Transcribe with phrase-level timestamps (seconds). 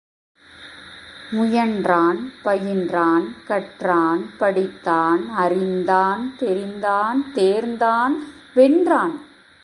[1.33, 8.15] முயன்றான், பயின்றான், கற்றான், படித்தான், அறிந்தான், தெரிந்தான், தேர்ந்தான்,
[8.55, 9.13] வென்றான்.